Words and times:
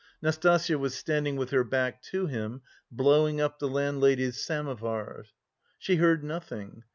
Nastasya 0.23 0.79
was 0.79 0.95
standing 0.95 1.35
with 1.35 1.51
her 1.51 1.63
back 1.63 2.01
to 2.01 2.25
him, 2.25 2.63
blowing 2.91 3.39
up 3.39 3.59
the 3.59 3.67
landlady's 3.67 4.41
samovar. 4.43 5.25
She 5.77 5.97
heard 5.97 6.23
nothing. 6.23 6.85